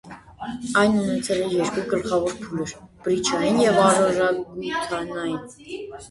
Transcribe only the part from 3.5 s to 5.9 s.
և արորագութանային։